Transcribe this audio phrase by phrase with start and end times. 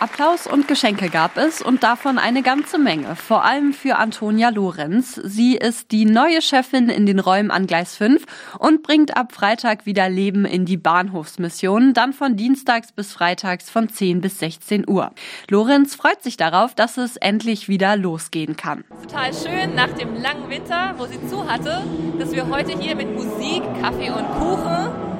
[0.00, 3.16] Applaus und Geschenke gab es und davon eine ganze Menge.
[3.16, 5.14] Vor allem für Antonia Lorenz.
[5.16, 8.24] Sie ist die neue Chefin in den Räumen an Gleis 5
[8.58, 13.90] und bringt ab Freitag wieder Leben in die Bahnhofsmission, dann von Dienstags bis Freitags von
[13.90, 15.10] 10 bis 16 Uhr.
[15.50, 18.84] Lorenz freut sich darauf, dass es endlich wieder losgehen kann.
[19.02, 21.82] Total schön nach dem langen Winter, wo sie zu hatte,
[22.18, 25.10] dass wir heute hier mit Musik, Kaffee und Kuchen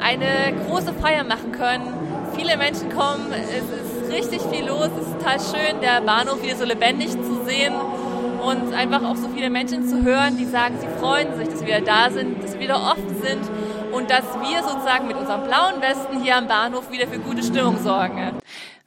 [0.00, 2.13] eine große Feier machen können.
[2.36, 4.88] Viele Menschen kommen, es ist richtig viel los.
[5.00, 7.74] Es ist total schön, der Bahnhof wieder so lebendig zu sehen
[8.44, 11.80] und einfach auch so viele Menschen zu hören, die sagen, sie freuen sich, dass wir
[11.80, 13.42] da sind, dass wir wieder offen sind
[13.92, 17.78] und dass wir sozusagen mit unserem blauen Westen hier am Bahnhof wieder für gute Stimmung
[17.82, 18.38] sorgen.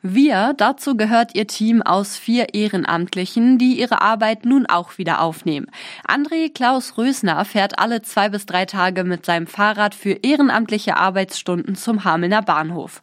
[0.03, 5.67] Wir, dazu gehört ihr Team aus vier Ehrenamtlichen, die ihre Arbeit nun auch wieder aufnehmen.
[6.07, 11.75] André Klaus Rösner fährt alle zwei bis drei Tage mit seinem Fahrrad für ehrenamtliche Arbeitsstunden
[11.75, 13.01] zum Hamelner Bahnhof.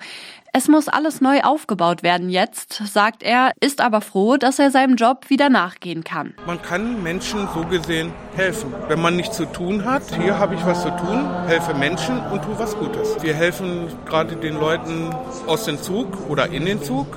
[0.57, 4.95] Es muss alles neu aufgebaut werden jetzt, sagt er, ist aber froh, dass er seinem
[4.95, 6.33] Job wieder nachgehen kann.
[6.47, 8.73] Man kann Menschen so gesehen helfen.
[8.87, 12.45] Wenn man nichts zu tun hat, hier habe ich was zu tun, helfe Menschen und
[12.45, 13.17] tue was Gutes.
[13.21, 15.13] Wir helfen gerade den Leuten
[15.49, 17.09] aus dem Zug oder in den Zug.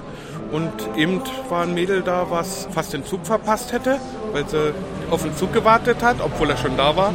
[0.51, 3.99] Und eben war ein Mädel da, was fast den Zug verpasst hätte,
[4.31, 4.73] weil sie
[5.11, 7.13] auf den Zug gewartet hat, obwohl er schon da war.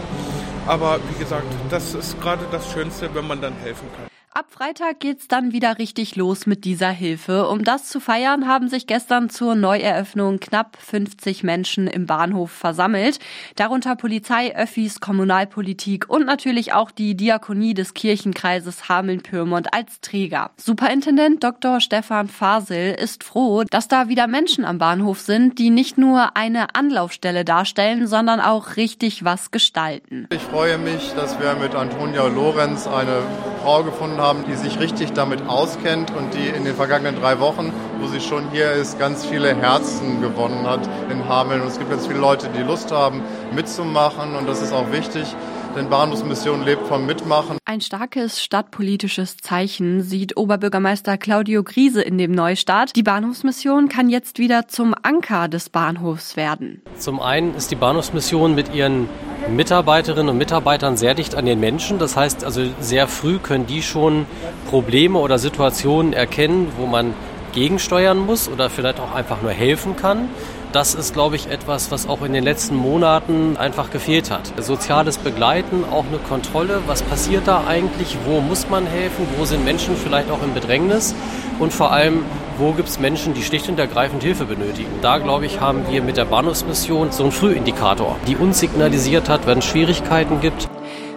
[0.69, 4.11] Aber wie gesagt, das ist gerade das Schönste, wenn man dann helfen kann.
[4.34, 7.48] Ab Freitag geht's dann wieder richtig los mit dieser Hilfe.
[7.48, 13.19] Um das zu feiern, haben sich gestern zur Neueröffnung knapp 50 Menschen im Bahnhof versammelt.
[13.56, 20.52] Darunter Polizei, Öffis, Kommunalpolitik und natürlich auch die Diakonie des Kirchenkreises Hameln-Pyrmont als Träger.
[20.56, 21.80] Superintendent Dr.
[21.80, 26.74] Stefan Fasel ist froh, dass da wieder Menschen am Bahnhof sind, die nicht nur eine
[26.74, 30.27] Anlaufstelle darstellen, sondern auch richtig was gestalten.
[30.33, 33.24] Ich freue mich, dass wir mit Antonia Lorenz eine
[33.62, 37.73] Frau gefunden haben, die sich richtig damit auskennt und die in den vergangenen drei Wochen,
[37.98, 41.61] wo sie schon hier ist, ganz viele Herzen gewonnen hat in Hameln.
[41.61, 43.20] Und es gibt ganz viele Leute, die Lust haben,
[43.52, 45.35] mitzumachen und das ist auch wichtig.
[45.74, 47.56] Denn Bahnhofsmission lebt vom Mitmachen.
[47.64, 52.94] Ein starkes stadtpolitisches Zeichen sieht Oberbürgermeister Claudio Griese in dem Neustart.
[52.94, 56.83] Die Bahnhofsmission kann jetzt wieder zum Anker des Bahnhofs werden.
[56.98, 59.08] Zum einen ist die Bahnhofsmission mit ihren
[59.48, 61.98] Mitarbeiterinnen und Mitarbeitern sehr dicht an den Menschen.
[61.98, 64.27] Das heißt also, sehr früh können die schon
[64.68, 67.14] Probleme oder Situationen erkennen, wo man
[67.52, 70.29] gegensteuern muss oder vielleicht auch einfach nur helfen kann.
[70.73, 74.52] Das ist, glaube ich, etwas, was auch in den letzten Monaten einfach gefehlt hat.
[74.57, 76.80] Soziales Begleiten, auch eine Kontrolle.
[76.86, 78.17] Was passiert da eigentlich?
[78.24, 79.27] Wo muss man helfen?
[79.36, 81.14] Wo sind Menschen vielleicht auch im Bedrängnis?
[81.58, 82.24] Und vor allem,
[82.57, 84.89] wo gibt es Menschen, die schlicht und ergreifend Hilfe benötigen.
[85.02, 89.46] Da, glaube ich, haben wir mit der Bahnhofsmission so einen Frühindikator, die uns signalisiert hat,
[89.46, 90.69] wenn es Schwierigkeiten gibt.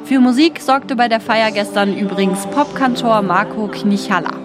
[0.04, 4.45] Für Musik sorgte bei der Feier gestern übrigens Popkantor Marco Knichalla.